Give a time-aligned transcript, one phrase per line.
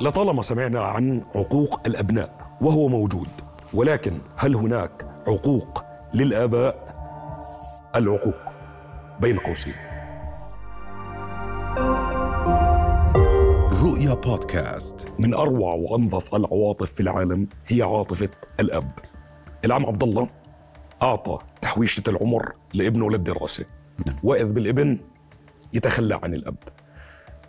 [0.00, 3.28] لطالما سمعنا عن عقوق الأبناء وهو موجود
[3.74, 6.94] ولكن هل هناك عقوق للآباء؟
[7.96, 8.34] العقوق
[9.20, 9.74] بين قوسين.
[13.82, 15.08] رؤيا بودكاست.
[15.18, 18.30] من أروع وأنظف العواطف في العالم هي عاطفة
[18.60, 18.90] الأب.
[19.64, 20.28] العم عبد الله
[21.02, 23.64] أعطى تحويشة العمر لابنه للدراسة.
[24.22, 24.98] وإذ بالابن
[25.72, 26.56] يتخلى عن الأب.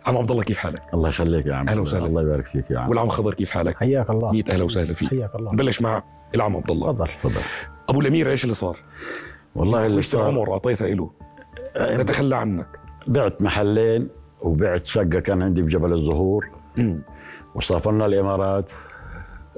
[0.06, 1.68] عم عبد الله كيف حالك؟ الله يخليك يا عم.
[1.68, 2.06] أهلا وسهلا.
[2.06, 2.88] الله يبارك فيك يا عم.
[2.88, 4.30] والعم خضر كيف حالك؟ حياك الله.
[4.30, 5.08] ميت أهلا وسهلا فيك.
[5.08, 5.52] حياك الله.
[5.52, 6.02] نبلش مع
[6.34, 6.92] العم عبد الله.
[6.92, 7.40] تفضل تفضل.
[7.88, 8.76] أبو الأمير إيش اللي صار؟
[9.54, 11.10] والله اللي صار العمر اعطيتها له
[11.80, 12.66] نتخلى عنك.
[13.06, 14.08] بعت محلين
[14.40, 16.50] وبعت شقة كان عندي في جبل الزهور.
[17.54, 18.72] وسافرنا الإمارات.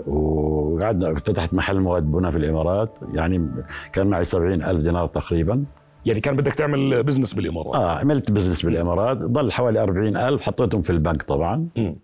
[0.06, 2.98] وقعدنا فتحت محل مواد بناء في الإمارات.
[3.14, 3.50] يعني
[3.92, 5.64] كان معي سبعين ألف دينار تقريبا.
[6.06, 7.74] يعني كان بدك تعمل business بالإمارات.
[7.74, 9.16] آه عملت business بالإمارات.
[9.16, 11.66] ضل حوالي أربعين ألف حطيتهم في البنك طبعا.
[11.76, 11.96] مم.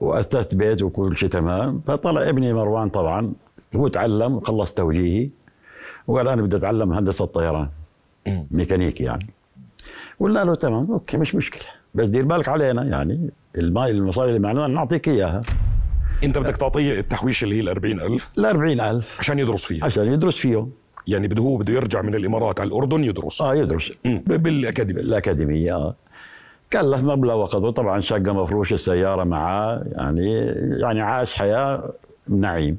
[0.00, 1.80] وأثثت بيت وكل شيء تمام.
[1.86, 3.32] فطلع ابني مروان طبعا.
[3.76, 5.26] هو تعلم خلص توجيهي.
[6.06, 7.68] وقال أنا بدي أتعلم هندسة طيران.
[8.50, 9.26] ميكانيكي يعني.
[10.20, 11.66] قلنا له تمام okay مش مشكلة.
[11.94, 13.30] بس دير بالك علينا يعني.
[13.58, 15.42] الماي المصاري اللي معنا نعطيك إياها.
[16.24, 19.84] أنت بدك تعطيه التحويشه اللي هي ال 40000 ال 40000 عشان يدرس فيها.
[19.84, 20.66] عشان يدرس فيه
[21.06, 23.42] يعني بده هو بده يرجع من الإمارات على الأردن يدرس.
[23.42, 23.92] آه يدرس.
[24.04, 25.02] بالأكاديمية.
[25.02, 25.94] الأكاديمية آه.
[26.72, 27.70] كلف مبلغ وقدره.
[27.70, 29.84] طبعا شقة مفروشه السيارة معاه.
[29.92, 30.34] يعني
[30.80, 31.92] يعني عاش حياة
[32.30, 32.76] نعيم.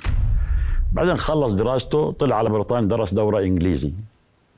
[0.94, 3.94] بعدين خلص دراسته طلع على بريطانيا درس دورة إنجليزي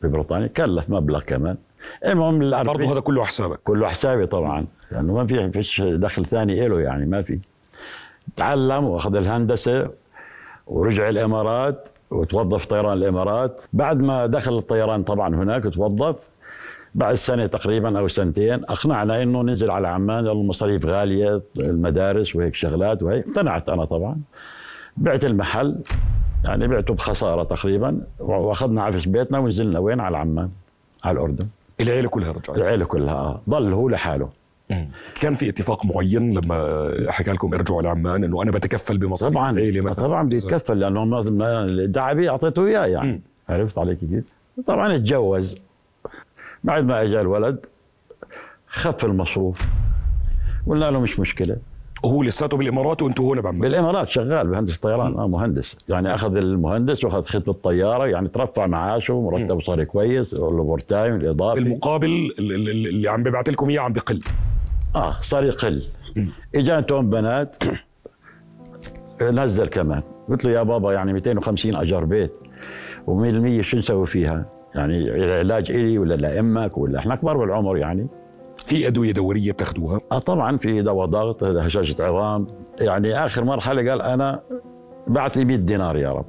[0.02, 1.58] في بريطانيا كلف مبلغ كمان.
[2.06, 3.60] المهم ال برضه هذا كله حسابك.
[3.64, 4.66] كله حسابي طبعا.
[4.92, 7.40] لأنه ما في فيش دخل ثاني له يعني ما في.
[8.36, 9.90] تعلم وأخذ الهندسة
[10.68, 11.90] ورجع الإمارات.
[12.12, 13.62] وتوظف طيران الإمارات.
[13.74, 16.16] بعد ما دخل الطيران طبعا هناك توظف.
[16.96, 23.04] بعد سنة تقريبا أو سنتين أقنعنا إنه ننزل على عمان المصاريف غالية المدارس وهيك شغلات
[23.04, 23.28] وهيك.
[23.28, 24.18] اقتنعت أنا طبعا.
[24.98, 25.76] بعت المحل
[26.44, 29.80] يعني بعته بخسارة تقريبا وأخذنا عفش بيتنا ونزلنا.
[29.80, 30.50] وين؟ على عمان
[31.04, 31.48] على الأردن.
[31.82, 32.50] العيلة كلها رجعت.
[32.50, 33.42] العيلة كلها آه.
[33.50, 34.30] ضل هو لحاله.
[35.22, 39.50] كان في اتفاق معين لما حكى لكم ارجعوا لعمان إنه أنا بتكفل بمصاريف طبعا.
[39.52, 41.92] العيله مثلا طبعا بيتكفل لأنه ما-
[42.30, 43.22] اعطيته إياه يعني.
[43.50, 44.24] عرفت علي كيف؟
[44.68, 45.56] طبعا اتجوز.
[46.64, 47.66] بعد ما اجى الولد
[48.68, 49.62] خف المصروف.
[50.68, 51.58] قلنا له مش مشكلة.
[52.04, 53.62] وهو لساته بالإمارات وأنتم هون بعمان.
[53.62, 55.14] بالإمارات شغال بهندس طيران.
[55.18, 55.78] آه مهندس.
[55.90, 61.60] يعني أخذ المهندس وأخذ خدمة الطيارة يعني ترفع معاشه مرتبه صار كويس ال overtime الإضافي.
[61.64, 64.22] بالمقابل ال- ال- ال- اللي عم ببعث لكم إياه عم بقل.
[64.96, 65.84] آه صار يقل.
[66.56, 67.56] اجانتهم بنات
[69.22, 70.02] نزل كمان.
[70.30, 72.34] قلت له يا بابا يعني 250 أجار بيت
[73.08, 74.46] و100% شو نسوي فيها؟
[74.76, 78.08] يعني العلاج إلي ولا لأمك ولا إحنا كبار بالعمر يعني.
[78.66, 82.48] في أدوية دورية بتاخذوها آه طبعا في دواء ضغط هذا هشاشة عظام.
[82.82, 84.42] يعني آخر مرحلة قال أنا
[85.08, 86.26] بعت لي 100 دينار يا رب.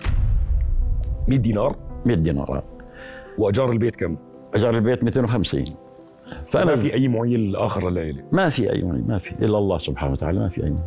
[1.28, 1.76] 100 دينار؟
[2.06, 2.62] 100 دينار
[3.38, 4.16] وأجار البيت كم؟
[4.54, 5.64] أجار البيت 250
[6.50, 9.78] فأنا ما في أي معين اخر للعيله ما في أي معين ما في إلا الله
[9.78, 10.84] سبحانه وتعالى ما في أي معين.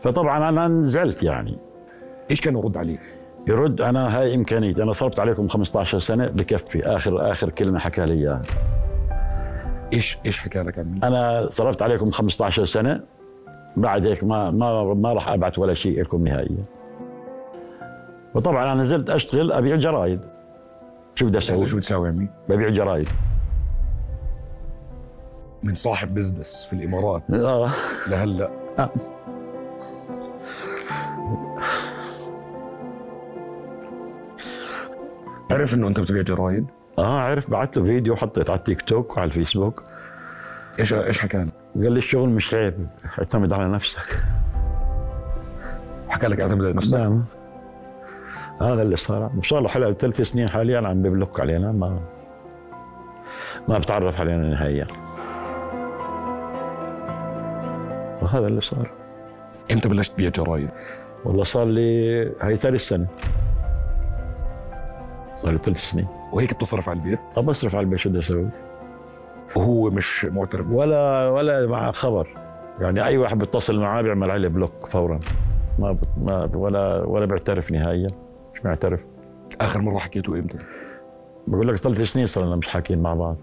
[0.00, 1.56] فطبعا أنا نزعلت يعني
[2.30, 2.98] إيش كان يرد عليه؟
[3.46, 8.14] يرد أنا هاي امكانيتي أنا صرفت عليكم 15 سنة بكفي آخر آخر كلمة حكى لي
[8.14, 8.42] إياها
[9.92, 13.00] إيش إيش حكى لك عمي؟ أنا صرفت عليكم 15 سنة
[13.76, 16.58] بعد هيك ما ما ما راح ابعت ولا شيء لكم نهائيا
[18.34, 20.24] وطبعا أنا نزلت أشتغل أبيع جرايد
[21.14, 23.08] شو بدي أسوي؟ شو بتساوي عمي؟ ببيع جرايد
[25.62, 27.22] من صاحب business في الإمارات.
[27.30, 27.70] آه.
[28.08, 28.50] لهلا.
[28.78, 28.90] آه.
[35.50, 36.66] عرف إنه أنت بتبيع جرايد؟
[36.98, 37.50] آه عرف.
[37.50, 39.84] بعت له فيديو حطيت على التيك توك وعلى الفيسبوك.
[40.78, 42.86] إيش إيش حكى لك؟ قال لي الشغل مش عيب
[43.18, 44.22] اعتمد على نفسك.
[46.08, 47.24] حكى لك اعتمد على نفسك؟ نعم.
[48.60, 49.30] هذا اللي صار.
[49.38, 52.00] وصار له حلقة ثلاث سنين حاليا عم ببلوك علينا ما
[53.68, 54.86] ما بتعرف علينا نهائيا.
[58.28, 58.90] وهذا اللي صار.
[59.72, 60.70] إمتى بلشت تبيع جرايد؟
[61.24, 63.06] والله صار لي هي ثالث سنة.
[65.36, 66.06] صار لي ثلاث سنين.
[66.32, 68.48] وهيك بتصرف على البيت؟ طب أصرف على البيت شو بدي أسوي؟
[69.56, 72.28] وهو مش معترف؟ ولا ولا مع خبر.
[72.80, 75.20] يعني أي واحد بيتصل معاه بيعمل عليه block فورا.
[75.78, 78.08] ما بت- ما ولا ولا بيعترف نهائيا.
[78.54, 79.00] مش بيعترف
[79.60, 80.58] آخر مرة حكيته إمتى؟
[81.46, 83.36] بقول لك ثلاث سنين صرنا مش حاكيين مع بعض.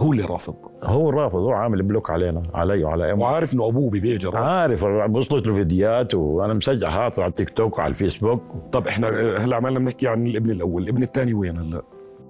[0.00, 0.54] هو اللي رافض.
[0.82, 5.46] هو رافض هو عامل block علينا علي وعلى امه وعارف إنه أبوه ببيع عارف وصلت
[5.46, 8.42] له فيديوهات وأنا مسجل حاطط على التيك توك وعلى الفيسبوك.
[8.72, 9.08] طب إحنا
[9.44, 11.82] هلأ عمالنا بنحكي عن الابن الأول الابن الثاني وين هلأ؟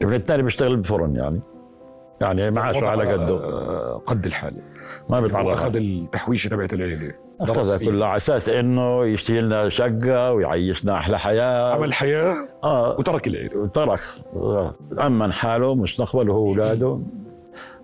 [0.02, 1.40] ابن الثاني بيشتغل بفرن يعني.
[2.22, 3.34] يعني معاشه وضع على قده.
[3.34, 4.54] آه، قد الحال.
[5.10, 7.12] ما هو بيتعرف أخذ التحويشه تبعت العيلة.
[7.84, 11.74] كلها على أساس إنه يشتري لنا شقة ويعيشنا أحلى حياة.
[11.74, 12.96] عمل حياة آه.
[12.98, 13.58] وترك العيلة.
[13.58, 13.98] وترك.
[15.06, 17.00] أمن حاله مستقبله هو وأولاده.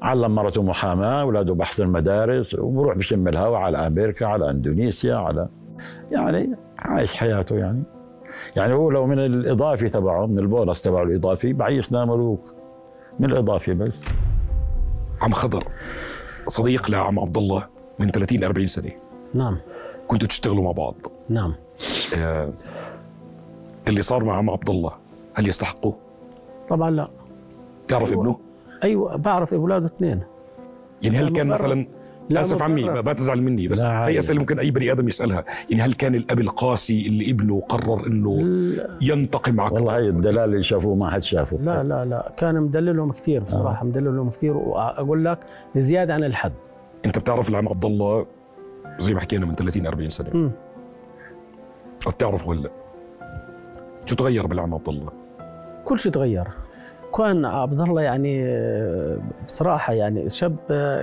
[0.02, 5.48] علم مرته محاماة اولاده بحث المدارس وبروح بشم الهواء على أمريكا على إندونيسيا على
[6.10, 7.82] يعني عايش حياته يعني.
[8.56, 12.40] يعني هو لو من الإضافي تبعه من البونص تبعه الإضافي بعيشنا ملوك.
[13.20, 14.00] من الإضافي بس.
[15.22, 15.64] عم خضر
[16.46, 17.66] صديق لعم عبد الله
[17.98, 18.90] من 30 40 سنة.
[19.34, 19.58] نعم.
[20.08, 20.94] كنتوا تشتغلوا مع بعض.
[21.28, 21.54] نعم.
[22.16, 22.48] آه،
[23.88, 24.92] اللي صار مع عم عبد الله
[25.34, 25.94] هل يستحقه؟
[26.68, 27.08] طبعا لا.
[27.88, 28.12] تعرف.
[28.12, 28.47] ابنه؟
[28.84, 30.20] أيوه بعرف اولاده اثنين
[31.02, 31.46] يعني هل كان.
[31.46, 31.86] مثلا
[32.30, 32.84] لا أسف عمي.
[32.84, 33.80] ما ما تزعل مني بس.
[33.80, 38.06] هي أسئلة ممكن أي بني آدم يسألها يعني هل كان الأب القاسي اللي ابنه قرر
[38.06, 38.40] إنه
[39.02, 42.32] ينتقم معك والله هي الدلال اللي شافوه ما حد شافه لا لا, لا.
[42.36, 45.38] كان مدللهم كثير بصراحة مدللهم كثير وأقول لك
[45.76, 46.52] زيادة عن الحد
[47.04, 48.26] أنت بتعرف العم عبد الله
[48.98, 50.50] زي ما حكينا من 30 40 سنة مم.
[52.06, 52.70] وبتعرفه هلا
[54.06, 55.12] شو تغير بالعم عبد الله؟
[55.84, 56.48] كل شيء تغير
[57.16, 58.58] كان عبد الله يعني
[59.46, 60.56] بصراحة يعني شاب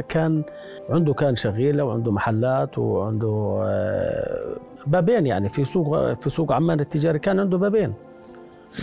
[0.09, 0.43] كان
[0.89, 4.55] عنده كان شغيلة وعنده محلات وعنده آه،
[4.87, 7.93] بابين يعني في سوق في سوق عمان التجاري كان عنده بابين.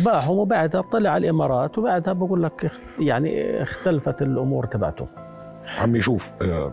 [0.05, 5.07] باعهم وبعدها طلع على الإمارات وبعدها بقول لك يعني اختلفت الأمور تبعته.
[5.79, 6.73] عمي شوف آه،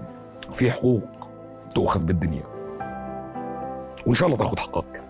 [0.53, 1.01] في حقوق
[1.75, 2.43] تؤخذ بالدنيا.
[4.05, 5.01] وإن شاء الله تأخذ حقك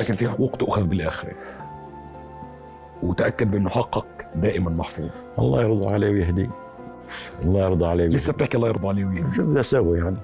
[0.00, 1.32] لكن في حقوق تؤخذ بالآخرة.
[3.04, 5.08] وتأكد بأنه حقك دائما محفوظ.
[5.38, 6.50] الله يرضى عليه ويهديه.
[7.44, 8.16] الله يرضى عليه ويهديه.
[8.16, 10.16] لسه بتحكي الله يرضى عليه وياه شو بدي أسوي يعني؟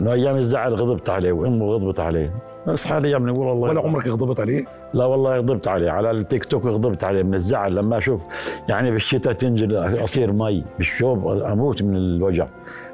[0.00, 2.34] إنه أيام الزعل غضبت عليه وأمه غضبت عليه.
[2.66, 3.80] بس حاليا بنقول الله ولا.
[3.80, 5.90] عمرك غضبت عليه؟ لا والله غضبت عليه.
[5.90, 7.74] على التيك توك غضبت عليه من الزعل.
[7.74, 8.26] لما أشوف
[8.68, 12.46] يعني بالشتاء تنزل أصير مي بالشوب أموت من الوجع.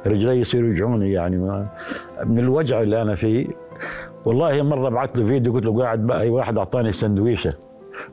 [0.06, 1.64] رجلي يصيروا يوجعوني يعني ما
[2.24, 3.46] من الوجع اللي أنا فيه.
[4.24, 7.50] والله مرة بعثت له فيديو قلت له قاعد بقى واحد أعطاني سندويشة.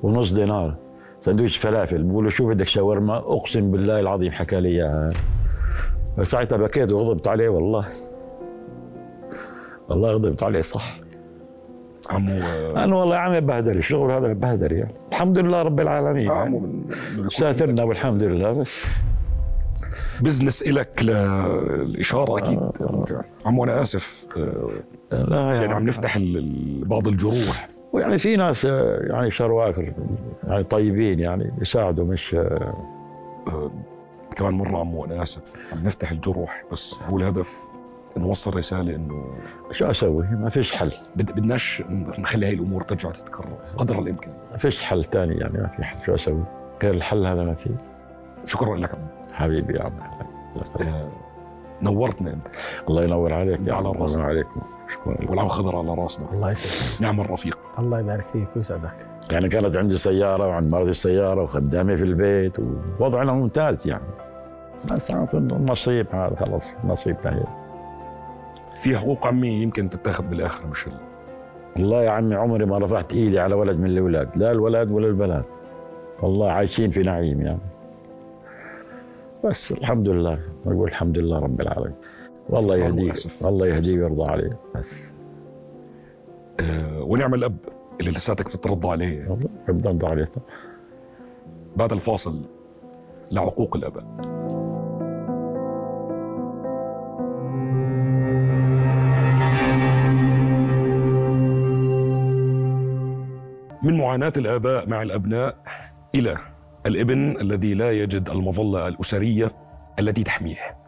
[0.03, 0.75] ونص دينار.
[1.21, 5.11] سندويش فلافل؟ بقول له شو بدك شاورما؟ أقسم بالله العظيم حكى لي إياها.
[6.17, 7.85] فساعتها بكيت وغضبت عليه والله.
[9.89, 10.97] والله غضبت عليه صح.
[12.09, 14.93] عمو آه، أنا والله يا عمي بهدل الشغل هذا بهدل يعني.
[15.11, 16.25] الحمد لله رب العالمين.
[16.25, 16.83] يعني.
[17.29, 18.83] ساترنا والحمد لله بس.
[20.21, 22.59] بزنس إلك للإشارة أكيد
[23.45, 24.69] عمو أنا آسف آه،
[25.11, 26.17] لا يعني يعني, عم نفتح
[26.85, 27.69] بعض الجروح.
[27.99, 29.93] يعني في ناس آه، يعني شرواكر
[30.47, 32.73] يعني طيبين يعني يساعدوا مش آه،
[33.47, 33.71] آه،
[34.35, 37.57] كمان مرة عمو أنا آسف عم نفتح الجروح بس هو الهدف
[38.17, 39.25] نوصل رسالة إنه
[39.71, 40.91] شو أسوي؟ ما فيش حل.
[41.15, 44.33] بد- بدناش نخلي هاي الأمور ترجع تتكرر قدر الإمكان.
[44.51, 46.05] ما فيش حل ثاني يعني ما في حل.
[46.05, 46.43] شو أسوي؟
[46.83, 47.69] غير الحل هذا ما في.
[48.45, 48.93] شكرا لك.
[48.93, 49.91] عمو حبيبي يا عم.
[51.81, 52.47] نورتنا أنت.
[52.89, 53.85] الله ينور عليك يا عم.
[53.87, 54.61] الله عليكم.
[54.93, 55.13] شكرا.
[55.13, 55.29] لك.
[55.29, 56.25] والعم خضر على راسنا.
[56.33, 57.59] الله يسعدك نعم الرفيق.
[57.79, 59.07] الله يبارك فيك ويسعدك.
[59.31, 62.57] يعني كانت عندي سيارة وعند مرتي سيارة وخدامي في البيت
[62.99, 64.03] ووضعنا ممتاز يعني.
[64.91, 67.43] بس النصيب هذا خلص نصيبنا هي
[68.81, 70.93] في حقوق عمي يمكن تتاخذ بالآخرة مش ال-
[71.75, 75.45] والله يا عمي عمري ما رفعت إيدي على ولد من الأولاد لا الولد ولا البنات.
[76.21, 77.59] والله عايشين في نعيم يعني.
[79.43, 81.95] بس الحمد لله نقول الحمد لله رب العالمين.
[82.49, 83.13] والله يهديه.
[83.45, 85.03] الله يهديه ويرضى عليه بس.
[86.59, 87.57] آه، ونعم الأب
[87.99, 89.29] اللي لساتك بتترضى عليه.
[89.29, 90.25] والله ربنا يرضى عليه.
[90.25, 90.45] طبعا
[91.75, 92.41] بعد الفاصل
[93.31, 94.05] لعقوق الآباء
[103.83, 105.57] من معاناة الآباء مع الأبناء
[106.15, 106.37] إلى
[106.85, 109.51] الابن الذي لا يجد المظلة الأسرية
[109.99, 110.84] التي تحميه.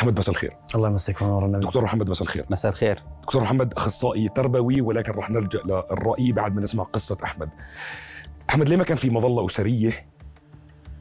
[0.00, 0.56] أحمد مساء الخير.
[0.74, 2.46] الله يمسك ونور النبي دكتور محمد مساء الخير.
[2.50, 3.02] مساء الخير.
[3.22, 7.48] دكتور محمد أخصائي تربوي ولكن رح نلجأ للرأي بعد ما نسمع قصة أحمد.
[8.50, 9.92] أحمد ليه ما كان في مظلة أسرية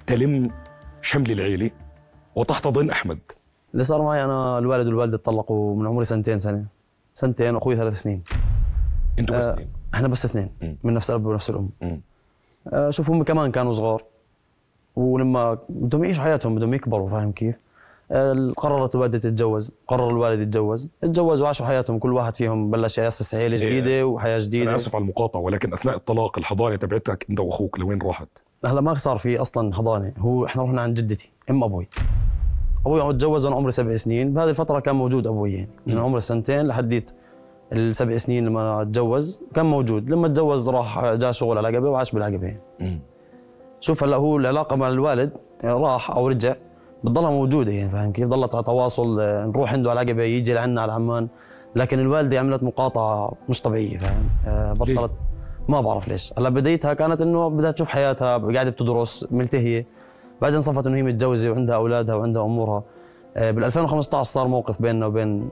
[0.08, 0.52] تلم
[1.02, 1.72] شمل العيلة
[2.36, 3.20] وتحتضن أحمد؟
[3.74, 6.66] اللي صار معي أنا الوالد والوالدة تطلقوا من عمري سنتين سنة.
[7.14, 8.24] سنتين واخوي ثلاث سنين.
[9.20, 9.54] أنتوا بس آه.
[9.54, 9.70] اثنين.
[9.94, 10.78] إحنا بس اثنين مم.
[10.84, 11.70] من نفس الأب ونفس الأم.
[12.74, 14.04] آه، شوف هم كمان كانوا صغار.
[14.96, 17.60] ولما بدهم يعيشوا حياتهم بدهم يكبروا فاهم كيف؟ آه،
[18.58, 20.90] قررت الوالده تتجوز قرر الوالد يتجوز.
[21.02, 24.64] تجوزوا وعاشوا حياتهم كل واحد فيهم بلش ياسس عيله جديدة وحياة جديدة.
[24.64, 28.28] أنا آسف على المقاطعة ولكن أثناء الطلاق الحضانة تبعتك أنت وأخوك لوين راحت؟
[28.66, 30.14] هلا ما صار في أصلا حضانة.
[30.18, 31.88] هو إحنا رحنا عند جدتي أم أبوي.
[32.86, 34.34] أبوي عم تجوز وأنا عمري سبع سنين.
[34.34, 35.70] بهذه الفترة كان موجود أبوي يعني.
[35.88, 35.98] من.
[35.98, 37.12] عمر السنتين لحديت
[37.74, 40.10] السبع سنين لما تجوز كان موجود.
[40.10, 43.02] لما تجوز راح جاء شغل على العقبه وعاش بالعقبه يعني.
[43.80, 45.32] شوف هلا هو العلاقة مع الوالد
[45.64, 46.56] راح أو رجع
[47.04, 50.82] بتضلها موجودة يعني فاهم كيف؟ ضلت على تواصل آه، نروح عنده على عقبه يجي لعنا
[50.82, 51.28] على عمان
[51.76, 55.12] لكن الوالدة عملت مقاطعة مش طبيعية فاهم؟ آه، بطلت.
[55.70, 56.34] ما بعرف ليش.
[56.38, 59.86] هلا بدايتها كانت إنه بدها تشوف حياتها قاعدة بتدرس ملتهية.
[60.42, 62.84] بعدين صفت إنه هي متجوزة وعندها أولادها وعندها أمورها.
[63.36, 65.50] بال 2015 صار موقف بيننا وبين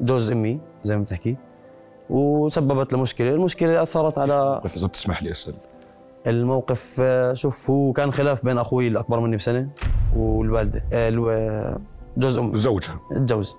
[0.00, 1.36] جوز أمي زي ما بتحكي.
[2.10, 5.54] وسببت لمشكله، المشكلة أثرت على إذا بتسمح لي أسأل.
[6.26, 9.68] الموقف آه، شوف هو كان خلاف بين أخوي الأكبر مني بسنة
[10.16, 11.78] والوالده آه،
[12.16, 12.56] جوز أمي.
[12.56, 13.00] زوجها.
[13.12, 13.56] اتجوز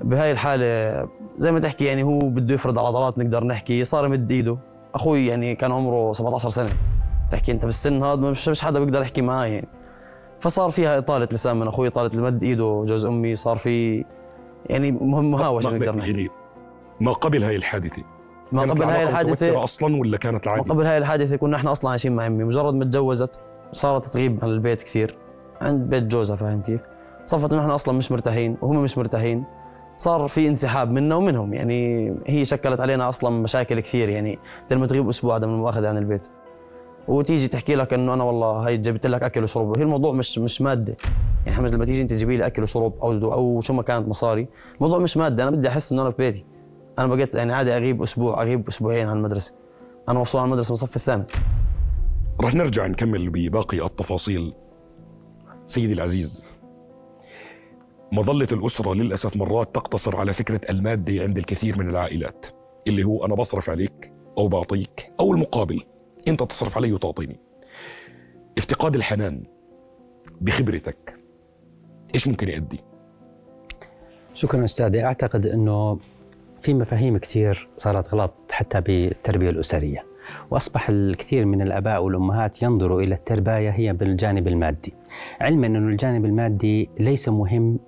[0.00, 0.64] بهاي الحالة
[1.38, 4.58] زي ما تحكي يعني هو بده يفرض على عضلات نقدر نحكي صار يمد إيده.
[4.94, 6.70] أخوي يعني كان عمره 17 سنة.
[7.30, 9.68] تحكي أنت بالسن هذا مش مش حدا بيقدر يحكي معاه يعني.
[10.40, 14.04] فصار فيها إطالة لسان من أخوي إطالة مد إيده جوز أمي صار في
[14.66, 16.10] يعني ما- نقدر نحكي.
[16.10, 16.28] يعني
[17.00, 18.02] ما قبل هاي الحادثة
[18.54, 21.90] ما قبل هاي متوترة أصلا ولا كانت ما عادي؟ قبل هاي الحادثة كنا إحنا أصلا
[21.90, 23.40] عايشين مع أمي مجرد ما تجوزت
[23.72, 25.18] صارت تغيب عن البيت كثير.
[25.60, 26.80] عند بيت جوزها فاهم كيف؟
[27.24, 29.44] صفت إنه إحنا أصلا مش مرتاحين وهم مش مرتاحين.
[29.96, 34.38] صار في انسحاب منا ومنهم يعني هي شكلت علينا أصلا مشاكل كثير يعني
[34.70, 36.28] لما تغيب أسبوع عدم المؤاخذة عن البيت.
[37.08, 39.78] وتيجي تحكي لك إنه أنا والله هي جبت لك أكل وشرب.
[39.78, 40.96] هي الموضوع مش مش مادة.
[41.46, 44.48] يعني حمد لما تيجي أنت تجيبي لي أكل وشرب أو أو شو ما كانت مصاري
[44.74, 45.42] الموضوع مش مادة.
[45.42, 46.46] أنا بدي أحس إنه أنا في بيتي.
[46.98, 49.54] أنا بقيت يعني عادي أغيب أسبوع أغيب أسبوعين عن المدرسة.
[50.08, 51.24] أنا مفصول عن المدرسة من الصف الثامن
[52.44, 54.54] رح نرجع نكمل بباقي التفاصيل.
[55.66, 56.44] سيدي العزيز
[58.12, 62.46] مظلة الأسرة للأسف مرات تقتصر على فكرة المادة عند الكثير من العائلات
[62.86, 65.82] اللي هو أنا بصرف عليك أو بعطيك أو المقابل.
[66.28, 67.40] أنت تصرف علي وتعطيني.
[68.58, 69.42] افتقاد الحنان
[70.40, 71.16] بخبرتك
[72.14, 72.80] إيش ممكن يؤدي؟
[74.34, 75.04] شكرا أستاذي.
[75.04, 75.98] أعتقد إنه
[76.64, 80.04] في مفاهيم كثير صارت غلط حتى بالتربية الأسرية.
[80.50, 84.94] وأصبح الكثير من الآباء والأمهات ينظروا إلى الترباية هي بالجانب المادي.
[85.40, 87.78] علما انه الجانب المادي ليس مهم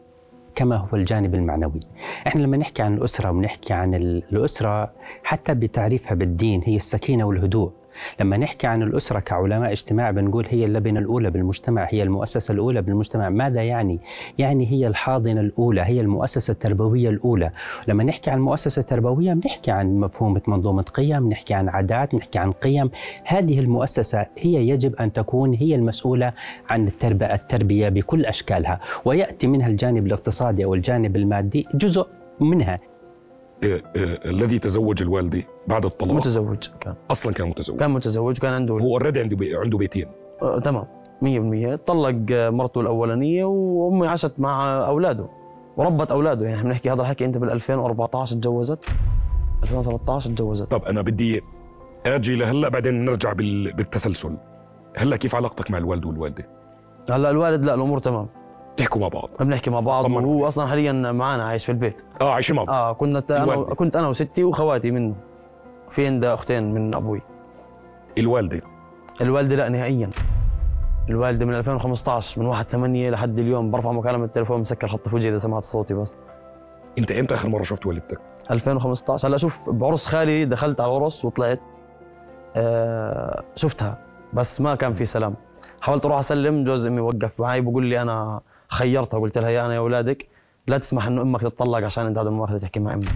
[0.54, 1.80] كما هو الجانب المعنوي.
[2.26, 4.92] إحنا لما نحكي عن الأسرة ونحكي عن ال- الأسرة
[5.24, 7.72] حتى بتعريفها بالدين هي السكينة والهدوء.
[8.20, 13.28] لما نحكي عن الأسرة كعلماء اجتماع بنقول هي اللبنة الأولى بالمجتمع هي المؤسسة الأولى بالمجتمع.
[13.28, 14.00] ماذا يعني؟
[14.38, 17.50] يعني هي الحاضنة الأولى هي المؤسسة التربوية الأولى.
[17.88, 22.52] لما نحكي عن مؤسسة تربوية بنحكي عن مفهومة منظومة قيم نحكي عن عادات نحكي عن
[22.52, 22.90] قيم.
[23.24, 26.32] هذه المؤسسة هي يجب أن تكون هي المسؤولة
[26.70, 28.80] عن التربية, التربية بكل أشكالها.
[29.04, 32.06] ويأتي منها الجانب الاقتصادي أو الجانب المادي جزء
[32.40, 32.76] منها.
[33.62, 36.14] الذي تزوج الوالدة بعد الطلاق.
[36.14, 36.94] متزوج كان.
[37.10, 37.78] أصلا كان متزوج.
[37.78, 39.56] كان متزوج وكان عنده هو already عنده بي...
[39.56, 40.06] عنده بيتين.
[40.42, 40.84] آه تمام.
[41.24, 45.28] 100% طلق مرته الأولانية وأمي عاشت مع أولاده
[45.76, 46.44] وربت أولاده.
[46.44, 48.88] يعني إحنا بنحكي هذا الحكي أنت بال 2014 تجوزت.
[49.62, 50.70] 2013 تجوزت.
[50.70, 51.40] طب أنا بدي
[52.06, 53.72] أجي لهلأ بعدين نرجع بال...
[53.72, 54.36] بالتسلسل.
[54.96, 56.48] هلأ كيف علاقتك مع الوالد والوالدة؟
[57.10, 58.28] هلأ الوالد لأ الأمور تمام.
[58.76, 59.30] تحكوا مع بعض.
[59.40, 60.24] بنحكي مع بعض طمن.
[60.24, 62.02] وهو أصلا حاليا معنا عايش في البيت.
[62.20, 63.74] آه عايشين مع بعض آه كنت أنا الوالدة.
[63.74, 65.14] كنت أنا وستي وخواتي منه
[65.90, 67.22] في عندها أختين؟ من أبوي.
[68.18, 68.60] الوالدة.
[69.20, 70.10] الوالدة لا نهائيا.
[71.08, 73.70] الوالدة من 2015 من 1 8 لحد اليوم.
[73.70, 76.14] برفع مكالمة التليفون مسكر خط في وجهي إذا سمعت صوتي بس.
[76.98, 81.60] أنت إمتى آخر مرة شفت والدتك؟ 2015 هلأ شوف بعرس خالي دخلت على العرس وطلعت
[82.56, 83.98] آه شفتها.
[84.32, 85.34] بس ما كان في سلام.
[85.80, 89.74] حاولت أروح أسلم جوز أمي وقف معي بقول لي أنا خيرتها قلت لها يا أنا
[89.74, 90.28] يا أولادك
[90.66, 93.08] لا تسمح إنه أمك تتطلق عشان أنت هذا مؤاخذه تحكي مع أمك.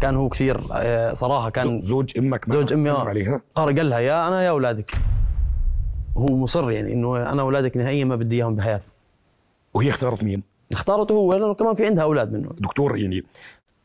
[0.00, 2.90] كان هو كثير آه صراحة كان زو- زوج أمك ما زوج أمي.
[2.90, 4.92] عليها قال لها يا أنا يا أولادك.
[6.16, 8.86] هو مصر يعني إنه أنا اولادك نهائيا ما بدي إياهم بحياتي.
[9.74, 10.42] وهي اختارت مين؟
[10.72, 12.50] اختارته هو لأنه كمان في عندها أولاد منه.
[12.58, 13.24] دكتور يعني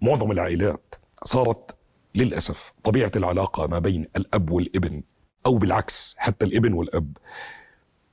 [0.01, 1.75] معظم العائلات صارت
[2.15, 5.03] للأسف طبيعة العلاقة ما بين الأب والابن
[5.45, 7.17] أو بالعكس حتى الابن والأب.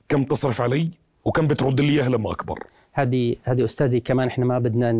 [0.09, 0.91] كم تصرف علي
[1.25, 2.63] وكم بترد لي اياها لما أكبر.
[2.93, 4.91] هذه هذه أستاذي كمان إحنا ما بدنا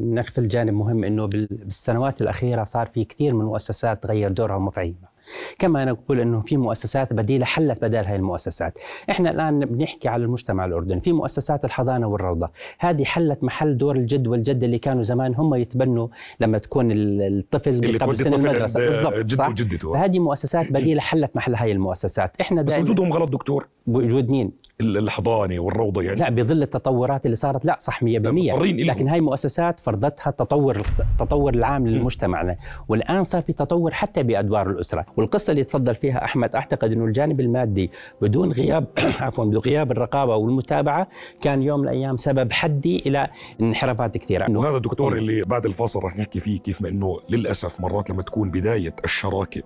[0.00, 5.11] نغفل جانب مهم إنه بال- بالسنوات الأخيرة صار في كثير من المؤسسات تغير دورها ومفاهيمها.
[5.58, 8.78] كما نقول إنه في مؤسسات بديلة حلت بدال هاي المؤسسات.
[9.10, 14.26] إحنا الآن بنحكي على المجتمع الأردني، في مؤسسات الحضانة والروضة، هذه حلت محل دور الجد
[14.26, 16.08] والجده اللي كانوا زمان هم يتبنوا
[16.40, 18.80] لما تكون ال- الطفل قبل سن المدرسة.
[18.80, 19.92] بالضبط جده صح؟ وجدته.
[19.92, 23.68] فهذه مؤسسات بديلة حلت محل هاي المؤسسات، إحنا بس وجودهم غلط دكتور.
[23.86, 26.20] وجود مين؟ ال- الحضانة والروضة يعني.
[26.20, 28.06] لا بظل التطورات اللي صارت لا صح 100%
[28.52, 28.96] مضطرين إلهم.
[28.96, 32.56] لكن هاي مؤسسات فرضتها تطور التطور العام لمجتمعنا
[32.88, 35.06] والآن صار في تطور حتى بأدوار الأسرة.
[35.22, 38.86] والقصة اللي تفضل فيها أحمد أعتقد إنه الجانب المادي بدون غياب
[39.20, 41.08] عفوا بدون غياب الرقابة والمتابعة
[41.40, 43.28] كان يوم من الأيام سبب حدي إلى
[43.60, 44.46] انحرافات كثيرة.
[44.50, 48.50] وهذا الدكتور اللي بعد الفاصل رح نحكي فيه كيف ما إنه للأسف مرات لما تكون
[48.50, 49.62] بداية الشراكة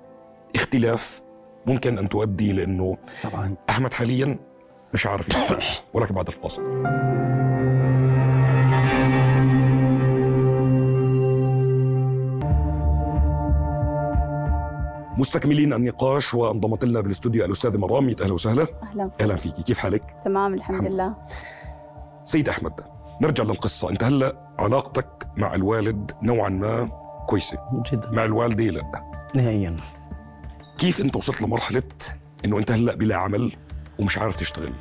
[0.57, 1.23] اختلاف
[1.67, 3.55] ممكن أن تؤدي لإنه طبعا.
[3.71, 4.39] أحمد حاليا
[4.95, 5.29] مش عارف
[5.95, 6.63] ولكن بعد الفاصل.
[15.19, 18.15] مستكملين النقاش وانضمت لنا بالاستوديو الاستاذه مرام.
[18.21, 18.67] أهلا وسهلا.
[18.83, 19.21] أهلا فيك.
[19.21, 19.63] أهلا فيكي.
[19.63, 21.15] كيف حالك؟ تمام الحمد الحمد لله.
[22.25, 22.73] سيد أحمد
[23.23, 23.91] نرجع للقصة.
[23.91, 26.89] أنت هلأ علاقتك مع الوالد نوعا ما
[27.27, 27.59] كويسة.
[27.93, 28.11] جدا.
[28.11, 28.83] مع الوالدة لأ.
[29.37, 29.77] نهائيا.
[30.79, 31.83] كيف أنت وصلت لمرحلة
[32.45, 33.57] إنه أنت هلأ بلا عمل
[33.99, 34.73] ومش عارف تشتغل؟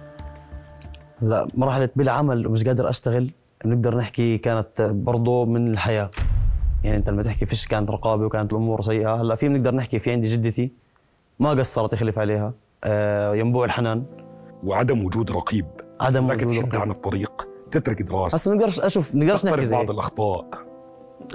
[1.21, 3.31] لا مرحلة بلا عمل ومش قادر أشتغل.
[3.65, 6.11] بنقدر نحكي كانت برضه من الحياة.
[6.85, 10.11] يعني انت لما تحكي فيش كانت رقابة وكانت الأمور سيئة هلأ في بنقدر نحكي في
[10.11, 10.71] عندي جدتي
[11.39, 14.03] ما قصرت يخلف عليها آه ينبوع الحنان.
[14.63, 15.65] وعدم وجود رقيب.
[16.01, 16.79] عدم وجود رقابة.
[16.79, 20.45] عن الطريق تترك دراسه هسه نقدرش أشوف نقدرش نحكي زي بعض الأخطاء.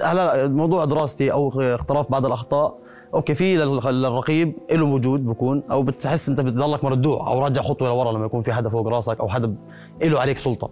[0.04, 2.78] هلأ موضوع دراستي أو اقتراف بعض الأخطاء
[3.14, 7.88] okay في لل- للرقيب له وجود بكون أو بتحس أنت بتضلك مردوع أو راجع خطوة
[7.88, 9.54] لورا لما يكون في حدا فوق راسك أو حدا
[10.02, 10.70] له عليك سلطة.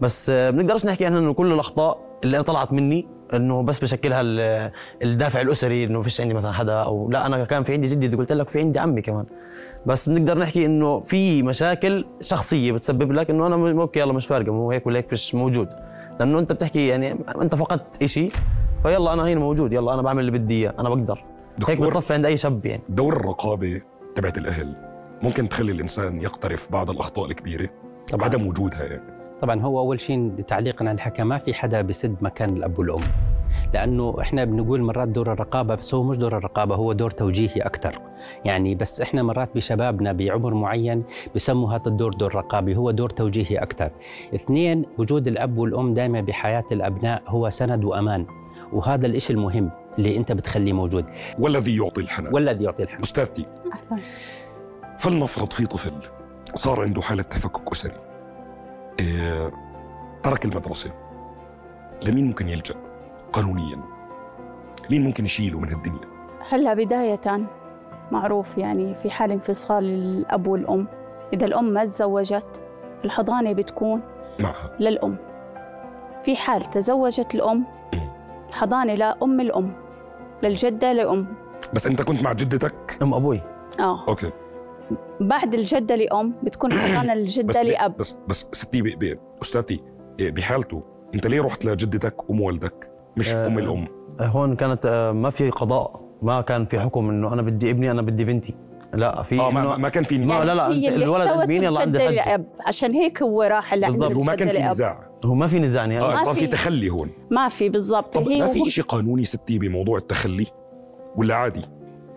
[0.00, 4.20] بس آه، بنقدرش نحكي إحنا إنه كل الأخطاء اللي أنا طلعت مني إنه بس بشكلها
[4.20, 4.70] ال-
[5.02, 8.32] الدافع الأسري إنه فيش عندي مثلا حدا أو لا أنا كان في عندي جدي قلت
[8.32, 9.24] لك في عندي عمي كمان.
[9.86, 14.52] بس بنقدر نحكي إنه في مشاكل شخصية بتسبب لك إنه أنا أوكي يلا مش فارقة
[14.52, 15.68] مو هيك ولا هيك فيش موجود.
[16.20, 18.28] لأنه أنت بتحكي يعني أنت فقدت إشي
[18.82, 21.24] فيلا أنا هنا موجود يلا أنا بعمل اللي بدي إياه أنا بقدر.
[21.68, 22.82] هيك بتصفي عند أي شاب يعني.
[22.88, 23.80] دور الرقابة
[24.14, 24.76] تبعت الأهل
[25.22, 27.68] ممكن تخلي الإنسان يقترف بعض الأخطاء الكبيرة
[28.12, 28.24] طبعاً.
[28.24, 29.02] عدم وجودها يعني.
[29.42, 33.00] طبعا هو أول شيء تعليقا على الحكى ما في حدا بسد مكان الأب والأم.
[33.74, 37.98] لأنه إحنا بنقول مرات دور الرقابة بس هو مش دور الرقابة هو دور توجيهي أكثر
[38.44, 43.56] يعني بس إحنا مرات بشبابنا بعمر معين بسموا هذا الدور دور رقابي هو دور توجيهي
[43.56, 43.90] أكثر
[44.34, 48.26] اثنين وجود الأب والأم دائما بحياة الأبناء هو سند وأمان.
[48.72, 51.04] وهذا الإشي المهم اللي أنت بتخليه موجود.
[51.38, 52.34] والذي يعطي الحنان.
[52.34, 53.02] والذي يعطي الحنان.
[53.02, 53.46] أستاذتي
[54.98, 55.92] فلنفرض في طفل
[56.54, 58.13] صار عنده حالة تفكك أسري.
[60.22, 60.90] ترك المدرسة.
[62.02, 62.74] لمين ممكن يلجأ
[63.32, 63.80] قانونيا؟
[64.90, 66.00] مين ممكن يشيله من هالدنيا؟
[66.50, 67.20] هلا بداية
[68.12, 70.86] معروف يعني في حال انفصال الأب والأم.
[71.32, 72.62] إذا الأم ما تزوجت
[73.04, 74.02] الحضانة بتكون
[74.40, 74.76] معها.
[74.80, 75.16] للأم.
[76.24, 77.64] في حال تزوجت الأم.
[78.48, 79.72] الحضانة لأم الأم
[80.42, 81.26] للجدة لأم.
[81.74, 83.40] بس أنت كنت مع جدتك؟ أم أبوي.
[83.80, 84.08] آه.
[84.08, 84.30] okay.
[85.20, 86.72] بعد الجدة لأم بتكون
[87.14, 87.96] للجدة ليه- لأب.
[87.96, 88.96] بس بس ستي
[89.42, 89.82] أستاذتي
[90.20, 90.82] إيه، بحالته
[91.14, 93.86] أنت ليه رحت لجدتك أم والدك؟ مش آه، أم الأم.
[94.20, 98.02] هون كانت آه، ما في قضاء ما كان في حكم إنه أنا بدي ابني أنا
[98.02, 98.54] بدي بنتي.
[98.94, 101.62] لا في آه إنه- ما, ما كان في نزاع لا لا هي اللي الولد مين؟
[101.62, 102.46] يلا عندي الحج لأب.
[102.66, 105.10] عشان هيك هو راح لعند بالضبط، وما كان في نزاع.
[105.24, 106.00] هو ما في نزاع يعني.
[106.00, 106.46] آه ما صار في.
[106.46, 107.10] تخلي هون.
[107.30, 108.14] ما في بالضبط.
[108.18, 110.46] طب هي ما في شيء قانوني ستي بموضوع التخلي؟
[111.16, 111.62] ولا عادي؟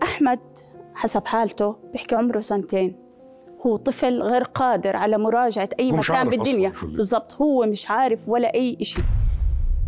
[0.02, 0.38] أحمد
[0.98, 2.96] حسب حالته بيحكي عمره سنتين.
[3.66, 6.72] هو طفل غير قادر على مراجعة أي مكان بالدنيا.
[6.82, 9.02] بالضبط هو مش عارف ولا أي إشي.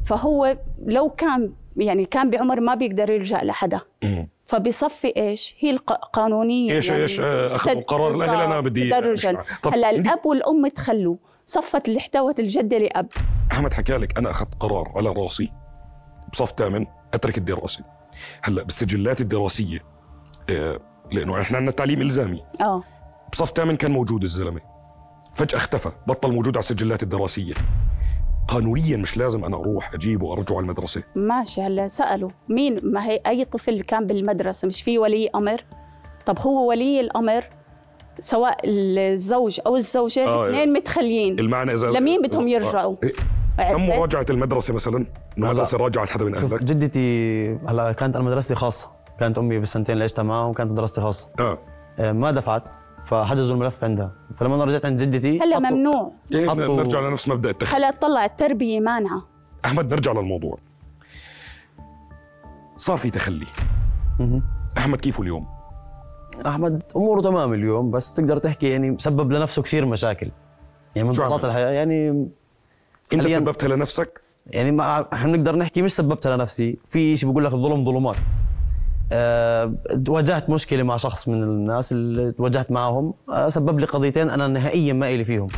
[0.05, 3.81] فهو لو كان يعني كان بعمر ما بيقدر يلجأ لحدا.
[4.03, 4.29] مم.
[4.47, 8.95] فبيصفي إيش؟ هي القانونيه إيش يعني إيش آه، اخذوا قرار الاهل أنا بدي
[9.65, 11.17] هلا الأب والأم تخلوا.
[11.47, 13.09] صفت اللي احتوت الجدة لأب.
[13.53, 15.53] أحمد حكى لك أنا أخذت قرار على رأسي
[16.33, 17.85] بصف ثامن أترك الدراسة.
[18.43, 19.79] هلا بالسجلات الدراسية
[20.51, 20.81] آه،
[21.13, 22.43] لأنه إحنا عندنا تعليم إلزامي.
[22.61, 22.83] آه.
[23.33, 24.61] بصف ثامن كان موجود الزلمة.
[25.33, 27.55] فجأة اختفى بطل موجود على السجلات الدراسية.
[28.49, 31.03] قانونيا مش لازم أنا أروح أجيبه وأرجعه على المدرسة.
[31.17, 32.31] ماشي هلا سألوا.
[32.49, 35.65] مين؟ ما هي أي طفل كان بالمدرسة؟ مش في ولي أمر؟
[36.27, 37.45] طب هو ولي الأمر
[38.19, 41.39] سواء الزوج أو الزوجة؟ آه، الاثنين متخليين.
[41.39, 43.13] المعنى إذا لمين بدهم آه، يرجعوا؟ إيه،
[43.57, 45.07] تم عرفت؟ مراجعة المدرسة مثلا.
[45.39, 49.00] المدرسة راجعت حدا من شوف أهلك؟ جدتي هلا كانت أنا مدرستي خاصة.
[49.21, 51.29] كانت أمي بالسنتين اللي عشتها معهم كانت مدرستي خاصة.
[51.41, 51.59] آه.
[51.99, 52.69] آه، ما دفعت
[53.05, 54.13] فحجزوا الملف عندها.
[54.37, 56.13] فلما أنا رجعت عند جدتي هلا ممنوع.
[56.33, 59.23] إيه، حطوا- نرجع لنفس مبدأ التخلي هلا طلع التربية مانعة.
[59.65, 60.59] أحمد نرجع للموضوع.
[62.77, 63.47] صار في تخلي.
[64.79, 65.47] أحمد كيفه اليوم؟
[66.47, 70.31] أحمد أموره تمام اليوم بس تقدر تحكي يعني سبب لنفسه كثير مشاكل.
[70.97, 72.29] يعني من ضغوطات؟ الحياة يعني
[73.13, 77.53] أنت سببتها لنفسك؟ يعني ما إحنا بنقدر نحكي مش سببتها لنفسي في شيء بيقول لك
[77.53, 78.17] الظلم ظلمات.
[79.13, 79.75] أه
[80.09, 84.93] واجهت مشكلة مع شخص من الناس اللي واجهت معهم أه سبب لي قضيتين أنا نهائيا
[84.93, 85.49] ما إلي فيهم.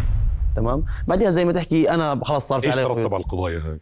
[0.57, 3.81] تمام؟ بعدها زي ما تحكي أنا خلاص صار في إيش ترتب على القضايا هاي؟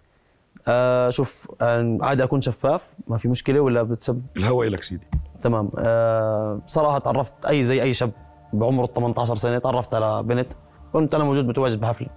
[0.68, 4.22] أه شوف أه عادي أكون شفاف ما في مشكلة ولا بتسب.
[4.36, 5.06] الهوى لك سيدي.
[5.40, 5.70] تمام.
[5.78, 8.10] أه صراحة تعرفت أي زي أي شاب
[8.52, 10.50] بعمر ال 18 سنة تعرفت على بنت
[10.92, 12.08] كنت أنا موجود متواجد بحفلة.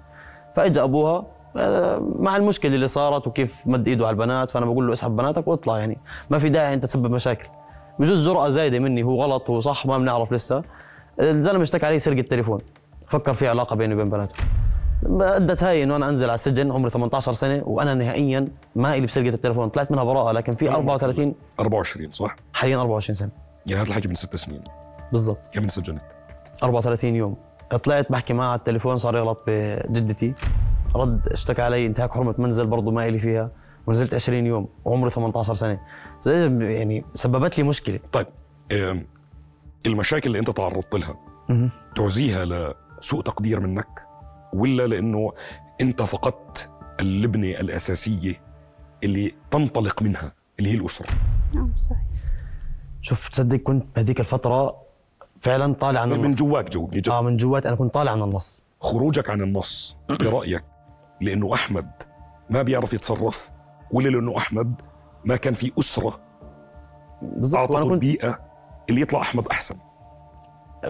[0.55, 1.25] فاجى أبوها آه،
[2.19, 5.77] مع المشكلة اللي صارت وكيف مد إيده على البنات فأنا بقول له اسحب بناتك واطلع
[5.79, 5.97] يعني.
[6.29, 7.47] ما في داعي أنت تسبب مشاكل.
[7.99, 10.63] بجوز جرأة زايدة مني هو غلط هو صح ما بنعرف لسه.
[11.19, 12.59] الزلمة اشتكى علي سرقة تليفون.
[13.07, 14.47] فكر في علاقة بيني وبين بناتهم
[15.21, 19.29] ادت هاي إنه أنا أنزل على السجن عمري 18 سنة وأنا نهائيا ما إلي بسرقة
[19.29, 19.69] التليفون.
[19.69, 23.29] طلعت منها براءة لكن في 34 24 صح؟ حاليا 24 سنة.
[23.65, 24.63] يعني هذا الحكي من ست سنين.
[25.11, 25.47] بالضبط.
[25.53, 26.01] كم انسجنت؟
[26.63, 27.35] 34 يوم.
[27.83, 30.33] طلعت بحكي معه على التليفون صار يغلط بجدتي.
[30.95, 33.51] رد اشتكى علي انتهاك حرمة منزل برضه ما إلي فيها
[33.87, 35.79] ونزلت 20 يوم وعمري 18 سنة.
[36.21, 36.43] زي
[36.75, 37.99] يعني سببت لي مشكلة.
[38.11, 38.27] طيب
[39.85, 41.15] المشاكل اللي انت تعرضت لها
[41.95, 44.03] تعزيها لسوء تقدير منك
[44.53, 45.31] ولا لأنه
[45.81, 48.41] انت فقدت اللبنة الأساسية
[49.03, 51.07] اللي تنطلق منها اللي هي الاسره
[51.55, 51.97] نعم صحيح.
[53.01, 54.75] شوف تصدق كنت بهذيك الفترة
[55.41, 56.35] فعلا طالع عن من النص.
[56.35, 57.09] جواك جاوبني جد.
[57.09, 58.65] آه من جوات أنا كنت طالع عن النص.
[58.81, 60.63] خروجك عن النص برأيك
[61.23, 61.89] لأنه أحمد
[62.49, 63.51] ما بيعرف يتصرف
[63.91, 64.81] ولا لأنه أحمد
[65.25, 66.19] ما كان في أسرة
[67.21, 68.39] بالضبط كنت البيئه
[68.89, 69.75] اللي يطلع أحمد أحسن.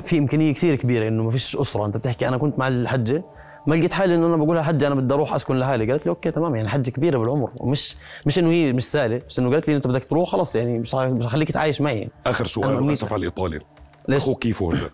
[0.04, 3.24] في إمكانية كثير كبيرة إنه ما فيش أسرة أنت بتحكي أنا كنت مع الحجة
[3.68, 6.10] ما لقيت حالي إنه أنا بقول لها حجه أنا بدي أروح أسكن لحالي قالت لي
[6.10, 9.68] أوكي تمام يعني حجة كبيرة بالعمر ومش مش إنه هي مش سهلة بس إنه قالت
[9.68, 12.10] لي أنت بدك تروح خلص يعني مش مش هخليك تعايش معي.
[12.26, 12.98] آخر أنا سؤال مميت.
[12.98, 13.60] آسف على الإطالة.
[14.08, 14.90] ليش؟ أخوك كيفه هلا؟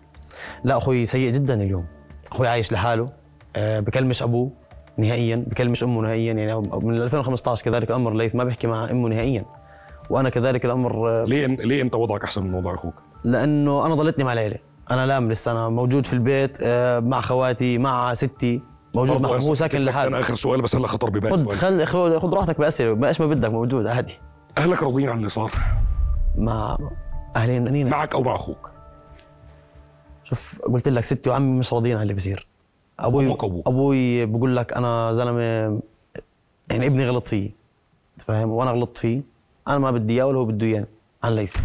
[0.64, 1.86] لا أخوي سيء جدا اليوم.
[2.32, 3.06] أخوي عايش لحاله
[3.56, 4.50] أه بكلمش أبوه.
[5.00, 9.44] نهائيا بكلمش أمه نهائيا يعني من 2015 كذلك الأمر ليث ما بيحكي مع أمه نهائيا.
[10.10, 13.94] وأنا كذلك الأمر آه، ليه انت ليه أنت وضعك أحسن من وضع أخوك؟ لأنه أنا
[13.94, 14.56] ضلتني مع العيلة.
[14.90, 18.60] أنا لام لسه أنا موجود في البيت آه، مع خواتي مع ستي
[18.94, 21.56] موجود مع هو ساكن لحاله أنا آخر سؤال بس هلا خطر ببالي خذ سؤال.
[21.58, 22.94] خل خذ خذ راحتك بأسئلة.
[22.94, 24.18] ما إيش ما بدك موجود عادي.
[24.58, 25.50] أهلك راضيين عن اللي صار؟
[26.38, 26.78] مع
[27.36, 28.70] أهلي نينا معك أو مع أخوك؟
[30.24, 32.46] شوف قلت لك ستي وعمي مش راضيين عن اللي بصير
[33.06, 33.36] أبوي.
[33.66, 35.40] أبوي بقول لك أنا زلمة
[36.70, 37.50] يعني ابني غلط فيه.
[38.14, 39.20] أنت فاهم؟ وأنا غلطت فيه.
[39.68, 40.86] أنا ما بدي إياه ولا هو بده اياني
[41.22, 41.56] عن ليث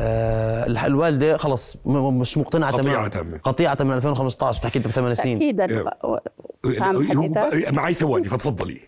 [0.00, 3.08] آه الح- الوالدة خلص مش مقتنعة قطيعة تماما.
[3.08, 3.38] تامة.
[3.38, 5.38] قطيعة من 2015 بتحكي أنت بثمان سنين.
[5.38, 5.84] تاكيدا؟
[7.72, 8.80] معي ثواني فتفضلي.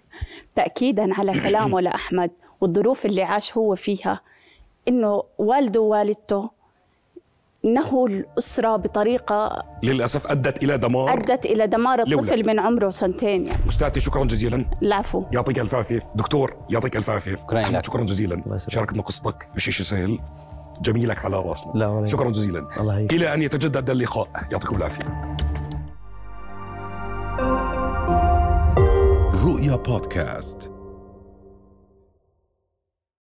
[0.54, 4.20] تأكيدا على كلامه لأحمد والظروف اللي عاش هو فيها.
[4.88, 6.50] إنه والده ووالدته
[7.66, 12.22] نهوا الأسرة بطريقة للأسف أدت إلى دمار أدت إلى دمار لولا.
[12.22, 13.68] الطفل من عمره سنتين يعني.
[13.68, 14.64] أستاذتي شكرا جزيلا.
[14.82, 15.24] العفو.
[15.32, 16.10] يعطيك ألف عافية.
[16.14, 17.36] دكتور يعطيك ألف عافية.
[17.82, 18.42] شكراً جزيلا.
[18.46, 18.58] يسلمك.
[18.58, 20.18] شاركتنا قصتك مش شيء سهل
[20.80, 21.72] جميلك على راسنا.
[21.74, 22.66] لا ولا شكرا جزيلا.
[22.80, 23.06] الله.
[23.12, 24.28] إلى أن يتجدد اللقاء.
[24.52, 25.36] يعطيكم العافية.
[29.44, 30.75] رؤيا بودكاست.